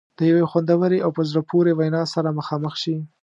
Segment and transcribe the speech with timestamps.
[0.17, 2.95] د یوې خوندورې او په زړه پورې وینا سره مخامخ شي.